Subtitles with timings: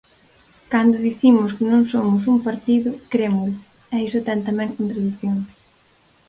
[0.71, 3.55] Cando dicimos que non somos un partido, crémolo,
[3.93, 5.45] e iso ten tamén contradicións.